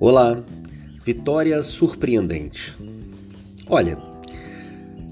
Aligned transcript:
Olá, 0.00 0.42
vitória 1.04 1.62
surpreendente. 1.62 2.74
Olha, 3.68 3.98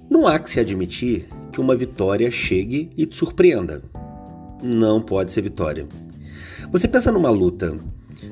não 0.09 0.27
há 0.27 0.39
que 0.39 0.49
se 0.49 0.59
admitir 0.59 1.29
que 1.53 1.61
uma 1.61 1.77
vitória 1.77 2.31
chegue 2.31 2.89
e 2.97 3.05
te 3.05 3.15
surpreenda. 3.15 3.83
Não 4.63 5.03
pode 5.03 5.31
ser 5.31 5.43
vitória. 5.43 5.87
Você 6.73 6.89
pensa 6.89 7.13
numa 7.13 7.29
luta. 7.29 7.77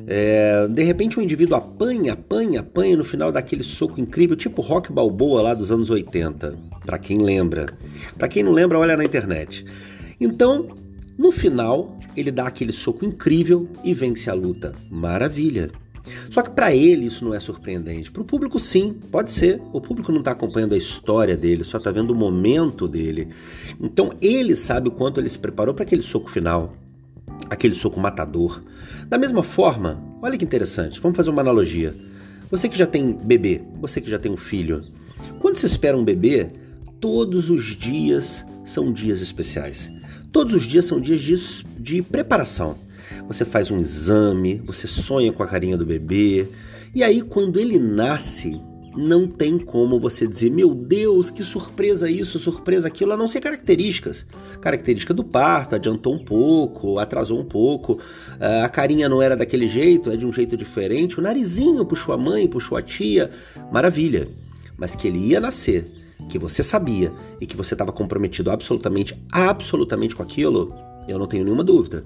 É, 0.07 0.67
de 0.67 0.83
repente 0.83 1.21
um 1.21 1.23
indivíduo 1.23 1.59
apanha, 1.59 2.15
apanha, 2.15 2.61
apanha 2.61 2.97
no 2.97 3.05
final 3.05 3.31
daquele 3.31 3.63
soco 3.63 4.01
incrível, 4.01 4.35
tipo 4.35 4.63
rock 4.63 4.91
balboa 4.91 5.43
lá 5.43 5.53
dos 5.53 5.71
anos 5.71 5.91
80. 5.91 6.57
Para 6.87 6.99
quem 6.99 7.19
lembra. 7.19 7.67
Para 8.17 8.29
quem 8.29 8.43
não 8.43 8.53
lembra, 8.53 8.79
olha 8.79 8.97
na 8.97 9.05
internet. 9.05 9.63
Então, 10.19 10.69
no 11.19 11.31
final, 11.31 11.99
ele 12.17 12.31
dá 12.31 12.47
aquele 12.47 12.73
soco 12.73 13.05
incrível 13.05 13.69
e 13.85 13.93
vence 13.93 14.31
a 14.31 14.33
luta. 14.33 14.75
Maravilha. 14.91 15.71
Só 16.31 16.43
que 16.43 16.51
para 16.51 16.75
ele 16.75 17.07
isso 17.07 17.25
não 17.25 17.35
é 17.35 17.41
surpreendente. 17.41 18.11
Para 18.11 18.23
o 18.23 18.25
público, 18.25 18.59
sim, 18.59 18.95
pode 19.11 19.33
ser. 19.33 19.61
O 19.73 19.81
público 19.81 20.13
não 20.13 20.21
está 20.21 20.33
acompanhando 20.33 20.75
a 20.75 20.79
história 20.79 21.37
dele, 21.37 21.65
só 21.65 21.79
está 21.79 21.91
vendo 21.91 22.11
o 22.11 22.15
momento 22.15 22.87
dele. 22.87 23.29
Então 23.81 24.11
ele 24.21 24.55
sabe 24.57 24.89
o 24.89 24.93
quanto 24.93 25.21
ele 25.21 25.29
se 25.29 25.39
preparou 25.39 25.75
para 25.75 25.85
aquele 25.85 26.03
soco 26.03 26.31
final, 26.31 26.75
aquele 27.51 27.75
soco 27.75 27.99
matador. 28.01 28.63
Da 29.09 29.19
mesma 29.19 29.43
forma, 29.43 30.03
olha 30.23 30.37
que 30.37 30.45
interessante, 30.45 31.01
vamos 31.01 31.17
fazer 31.17 31.31
uma 31.31 31.43
analogia. 31.43 31.95
Você 32.51 32.69
que 32.69 32.79
já 32.79 32.87
tem 32.87 33.13
bebê, 33.13 33.63
você 33.81 34.01
que 34.01 34.11
já 34.11 34.19
tem 34.19 34.31
um 34.31 34.37
filho, 34.37 34.85
quando 35.41 35.57
você 35.57 35.67
espera 35.67 35.97
um 35.97 36.05
bebê, 36.05 36.51
todos 37.01 37.51
os 37.51 37.65
dias 37.77 38.45
são 38.65 38.93
dias 38.93 39.21
especiais. 39.21 39.91
Todos 40.31 40.55
os 40.55 40.65
dias 40.65 40.85
são 40.85 41.01
dias 41.01 41.21
de, 41.21 41.65
de 41.81 42.03
preparação. 42.03 42.77
Você 43.27 43.45
faz 43.45 43.71
um 43.71 43.79
exame, 43.79 44.63
você 44.65 44.87
sonha 44.87 45.33
com 45.33 45.43
a 45.43 45.47
carinha 45.47 45.77
do 45.77 45.87
bebê, 45.87 46.49
e 46.95 47.03
aí 47.03 47.23
quando 47.23 47.59
ele 47.59 47.79
nasce, 47.79 48.61
não 48.97 49.29
tem 49.29 49.59
como 49.59 50.01
você 50.01 50.27
dizer, 50.27 50.51
meu 50.51 50.75
Deus, 50.75 51.31
que 51.31 51.45
surpresa 51.45 52.11
isso, 52.11 52.39
surpresa 52.39 52.89
aquilo, 52.89 53.13
a 53.13 53.17
não 53.17 53.29
ser 53.29 53.41
características. 53.41 54.25
Característica 54.61 55.13
do 55.13 55.23
parto, 55.23 55.75
adiantou 55.75 56.15
um 56.15 56.25
pouco, 56.25 56.99
atrasou 56.99 57.39
um 57.39 57.45
pouco, 57.45 57.99
ah, 58.41 58.65
a 58.65 58.69
carinha 58.69 59.09
não 59.09 59.21
era 59.21 59.37
daquele 59.37 59.69
jeito, 59.69 60.11
é 60.11 60.17
de 60.17 60.27
um 60.27 60.33
jeito 60.33 60.57
diferente, 60.57 61.19
o 61.19 61.23
narizinho 61.23 61.85
puxou 61.85 62.15
a 62.15 62.19
mãe, 62.19 62.49
puxou 62.49 62.79
a 62.79 62.83
tia, 62.83 63.31
maravilha. 63.71 64.29
Mas 64.79 64.95
que 64.95 65.07
ele 65.07 65.19
ia 65.19 65.41
nascer, 65.41 65.85
que 66.29 66.39
você 66.39 66.63
sabia 66.63 67.13
e 67.41 67.47
que 67.47 67.57
você 67.57 67.75
estava 67.75 67.93
comprometido 67.93 68.51
absolutamente, 68.51 69.15
absolutamente 69.31 70.17
com 70.17 70.23
aquilo, 70.23 70.75
eu 71.07 71.19
não 71.19 71.27
tenho 71.27 71.45
nenhuma 71.45 71.63
dúvida. 71.63 72.05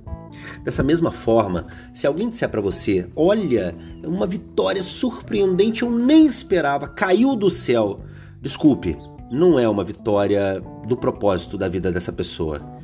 Dessa 0.65 0.83
mesma 0.83 1.11
forma, 1.11 1.67
se 1.93 2.07
alguém 2.07 2.29
disser 2.29 2.49
para 2.49 2.61
você, 2.61 3.09
olha, 3.15 3.75
uma 4.05 4.27
vitória 4.27 4.83
surpreendente, 4.83 5.83
eu 5.83 5.91
nem 5.91 6.27
esperava, 6.27 6.89
caiu 6.89 7.35
do 7.35 7.51
céu. 7.51 8.01
Desculpe, 8.41 8.97
não 9.31 9.59
é 9.59 9.69
uma 9.69 9.85
vitória 9.85 10.63
do 10.87 10.97
propósito 10.97 11.57
da 11.57 11.69
vida 11.69 11.93
dessa 11.93 12.13
pessoa. 12.13 12.81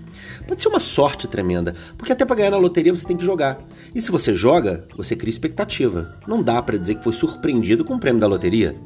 Pode 0.46 0.62
ser 0.62 0.68
uma 0.68 0.80
sorte 0.80 1.26
tremenda, 1.26 1.74
porque 1.98 2.12
até 2.12 2.24
para 2.24 2.36
ganhar 2.36 2.50
na 2.50 2.56
loteria 2.56 2.94
você 2.94 3.06
tem 3.06 3.16
que 3.16 3.24
jogar. 3.24 3.58
E 3.94 4.00
se 4.00 4.10
você 4.10 4.34
joga, 4.34 4.86
você 4.96 5.16
cria 5.16 5.30
expectativa. 5.30 6.14
Não 6.26 6.42
dá 6.42 6.62
para 6.62 6.78
dizer 6.78 6.96
que 6.96 7.04
foi 7.04 7.12
surpreendido 7.12 7.84
com 7.84 7.94
o 7.94 8.00
prêmio 8.00 8.20
da 8.20 8.26
loteria. 8.26 8.76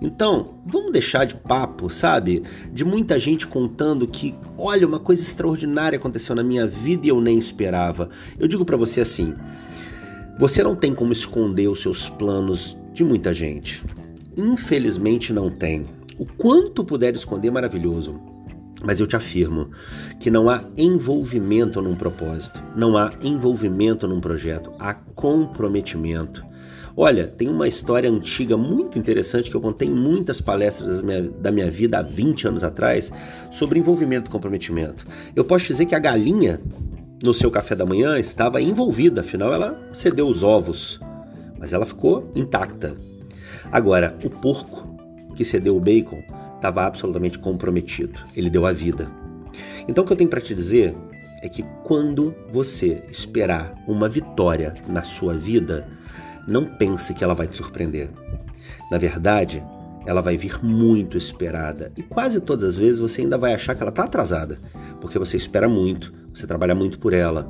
Então, 0.00 0.54
vamos 0.64 0.92
deixar 0.92 1.24
de 1.24 1.34
papo, 1.34 1.88
sabe? 1.88 2.42
De 2.72 2.84
muita 2.84 3.18
gente 3.18 3.46
contando 3.46 4.06
que, 4.06 4.34
olha, 4.58 4.86
uma 4.86 4.98
coisa 4.98 5.22
extraordinária 5.22 5.96
aconteceu 5.96 6.34
na 6.34 6.42
minha 6.42 6.66
vida 6.66 7.06
e 7.06 7.08
eu 7.08 7.20
nem 7.20 7.38
esperava. 7.38 8.08
Eu 8.38 8.46
digo 8.46 8.64
para 8.64 8.76
você 8.76 9.00
assim: 9.00 9.34
você 10.38 10.62
não 10.62 10.76
tem 10.76 10.94
como 10.94 11.12
esconder 11.12 11.68
os 11.68 11.80
seus 11.80 12.08
planos 12.08 12.76
de 12.92 13.02
muita 13.02 13.32
gente. 13.32 13.82
Infelizmente 14.36 15.32
não 15.32 15.50
tem. 15.50 15.86
O 16.18 16.26
quanto 16.26 16.84
puder 16.84 17.14
esconder, 17.14 17.50
maravilhoso. 17.50 18.20
Mas 18.84 19.00
eu 19.00 19.06
te 19.06 19.16
afirmo 19.16 19.70
que 20.20 20.30
não 20.30 20.50
há 20.50 20.62
envolvimento 20.76 21.80
num 21.80 21.94
propósito, 21.94 22.62
não 22.76 22.96
há 22.96 23.12
envolvimento 23.22 24.06
num 24.06 24.20
projeto, 24.20 24.70
há 24.78 24.92
comprometimento. 24.92 26.44
Olha, 26.98 27.26
tem 27.26 27.46
uma 27.46 27.68
história 27.68 28.10
antiga 28.10 28.56
muito 28.56 28.98
interessante 28.98 29.50
que 29.50 29.56
eu 29.56 29.60
contei 29.60 29.86
em 29.86 29.94
muitas 29.94 30.40
palestras 30.40 31.02
da 31.02 31.06
minha, 31.06 31.22
da 31.22 31.52
minha 31.52 31.70
vida 31.70 31.98
há 31.98 32.02
20 32.02 32.48
anos 32.48 32.64
atrás 32.64 33.12
sobre 33.50 33.78
envolvimento 33.78 34.30
e 34.30 34.32
comprometimento. 34.32 35.04
Eu 35.34 35.44
posso 35.44 35.66
dizer 35.66 35.84
que 35.84 35.94
a 35.94 35.98
galinha 35.98 36.58
no 37.22 37.34
seu 37.34 37.50
café 37.50 37.74
da 37.74 37.84
manhã 37.84 38.18
estava 38.18 38.62
envolvida, 38.62 39.20
afinal 39.20 39.52
ela 39.52 39.78
cedeu 39.92 40.26
os 40.26 40.42
ovos, 40.42 40.98
mas 41.58 41.74
ela 41.74 41.84
ficou 41.84 42.32
intacta. 42.34 42.96
Agora, 43.70 44.16
o 44.24 44.30
porco 44.30 44.96
que 45.34 45.44
cedeu 45.44 45.76
o 45.76 45.80
bacon 45.80 46.22
estava 46.54 46.84
absolutamente 46.84 47.38
comprometido, 47.38 48.18
ele 48.34 48.48
deu 48.48 48.64
a 48.64 48.72
vida. 48.72 49.10
Então 49.86 50.02
o 50.02 50.06
que 50.06 50.14
eu 50.14 50.16
tenho 50.16 50.30
para 50.30 50.40
te 50.40 50.54
dizer 50.54 50.94
é 51.42 51.48
que 51.48 51.62
quando 51.84 52.34
você 52.50 53.02
esperar 53.10 53.74
uma 53.86 54.08
vitória 54.08 54.74
na 54.88 55.02
sua 55.02 55.34
vida, 55.34 55.86
não 56.46 56.64
pense 56.64 57.12
que 57.12 57.24
ela 57.24 57.34
vai 57.34 57.46
te 57.46 57.56
surpreender. 57.56 58.10
Na 58.90 58.98
verdade, 58.98 59.62
ela 60.06 60.20
vai 60.20 60.36
vir 60.36 60.64
muito 60.64 61.16
esperada 61.18 61.92
e 61.96 62.02
quase 62.02 62.40
todas 62.40 62.64
as 62.64 62.76
vezes 62.76 62.98
você 62.98 63.22
ainda 63.22 63.36
vai 63.36 63.52
achar 63.52 63.74
que 63.74 63.82
ela 63.82 63.90
está 63.90 64.04
atrasada, 64.04 64.58
porque 65.00 65.18
você 65.18 65.36
espera 65.36 65.68
muito, 65.68 66.12
você 66.32 66.46
trabalha 66.46 66.74
muito 66.74 66.98
por 66.98 67.12
ela, 67.12 67.42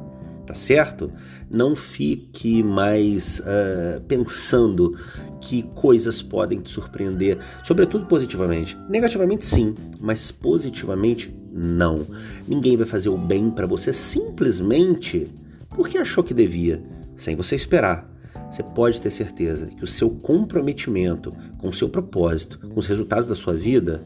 tá 0.46 0.54
certo? 0.54 1.12
Não 1.50 1.76
fique 1.76 2.62
mais 2.62 3.40
uh, 3.40 4.00
pensando 4.02 4.96
que 5.40 5.62
coisas 5.74 6.22
podem 6.22 6.60
te 6.60 6.70
surpreender, 6.70 7.38
sobretudo 7.62 8.06
positivamente. 8.06 8.76
Negativamente, 8.88 9.44
sim, 9.44 9.74
mas 10.00 10.30
positivamente, 10.32 11.34
não. 11.52 12.06
Ninguém 12.48 12.76
vai 12.76 12.86
fazer 12.86 13.10
o 13.10 13.18
bem 13.18 13.50
para 13.50 13.66
você 13.66 13.92
simplesmente 13.92 15.28
porque 15.70 15.98
achou 15.98 16.24
que 16.24 16.32
devia, 16.32 16.82
sem 17.16 17.36
você 17.36 17.54
esperar 17.54 18.15
você 18.50 18.62
pode 18.62 19.00
ter 19.00 19.10
certeza 19.10 19.66
que 19.66 19.84
o 19.84 19.86
seu 19.86 20.10
comprometimento 20.10 21.32
com 21.58 21.68
o 21.68 21.74
seu 21.74 21.88
propósito, 21.88 22.58
com 22.58 22.78
os 22.78 22.86
resultados 22.86 23.26
da 23.26 23.34
sua 23.34 23.54
vida, 23.54 24.02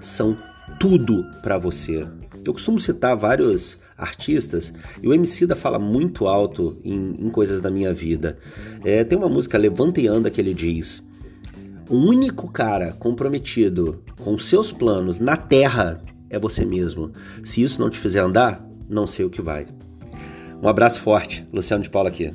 são 0.00 0.36
tudo 0.78 1.24
para 1.42 1.58
você. 1.58 2.06
Eu 2.44 2.52
costumo 2.52 2.78
citar 2.78 3.16
vários 3.16 3.78
artistas 3.96 4.72
e 5.02 5.08
o 5.08 5.14
MC 5.14 5.46
da 5.46 5.56
fala 5.56 5.78
muito 5.78 6.26
alto 6.26 6.78
em, 6.84 7.16
em 7.18 7.30
coisas 7.30 7.60
da 7.60 7.70
minha 7.70 7.92
vida. 7.94 8.38
É, 8.84 9.02
tem 9.04 9.16
uma 9.16 9.28
música 9.28 9.58
Levanta 9.58 10.00
e 10.00 10.06
Anda 10.06 10.30
que 10.30 10.40
ele 10.40 10.54
diz: 10.54 11.02
O 11.88 11.96
único 11.96 12.50
cara 12.50 12.92
comprometido 12.92 14.02
com 14.18 14.38
seus 14.38 14.70
planos 14.70 15.18
na 15.18 15.36
terra 15.36 16.02
é 16.28 16.38
você 16.38 16.64
mesmo. 16.64 17.12
Se 17.44 17.62
isso 17.62 17.80
não 17.80 17.88
te 17.88 17.98
fizer 17.98 18.20
andar, 18.20 18.64
não 18.88 19.06
sei 19.06 19.24
o 19.24 19.30
que 19.30 19.40
vai. 19.40 19.66
Um 20.62 20.68
abraço 20.68 21.00
forte, 21.00 21.46
Luciano 21.52 21.82
de 21.82 21.90
Paula 21.90 22.08
aqui. 22.08 22.32